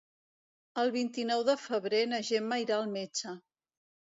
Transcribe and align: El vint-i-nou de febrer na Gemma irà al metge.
El 0.83 0.93
vint-i-nou 0.95 1.45
de 1.49 1.55
febrer 1.65 2.01
na 2.15 2.23
Gemma 2.31 2.61
irà 2.65 2.81
al 2.81 2.91
metge. 2.99 3.39